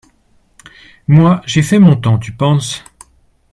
[1.07, 2.83] Moi j’ai fait mon temps, tu penses.